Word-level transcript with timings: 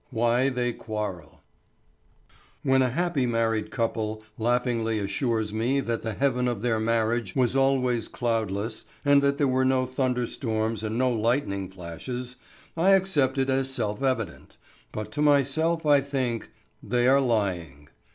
WHY 0.09 0.49
THEY 0.49 0.73
QUARREL 0.73 1.41
When 2.63 2.81
a 2.81 2.89
happy 2.89 3.27
married 3.27 3.69
couple 3.69 4.23
laughingly 4.35 4.97
assures 4.97 5.53
me 5.53 5.79
that 5.79 6.01
the 6.01 6.13
heaven 6.15 6.47
of 6.47 6.63
their 6.63 6.79
marriage 6.79 7.35
was 7.35 7.55
always 7.55 8.07
cloudless 8.07 8.85
and 9.05 9.21
that 9.21 9.37
there 9.37 9.47
were 9.47 9.63
no 9.63 9.85
thunder 9.85 10.25
storms 10.25 10.81
and 10.81 10.97
no 10.97 11.11
lightning 11.11 11.69
flashes 11.69 12.37
I 12.75 12.93
accept 12.95 13.37
it 13.37 13.51
as 13.51 13.69
self 13.69 14.01
evident, 14.01 14.57
but 14.91 15.11
to 15.11 15.21
myself 15.21 15.85
I 15.85 16.01
think: 16.01 16.49
they 16.81 17.05
are 17.07 17.21
lying. 17.21 17.89